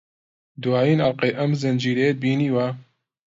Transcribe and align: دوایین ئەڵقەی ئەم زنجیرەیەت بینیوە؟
دوایین 0.61 0.99
ئەڵقەی 1.03 1.37
ئەم 1.37 1.51
زنجیرەیەت 1.61 2.17
بینیوە؟ 2.23 2.67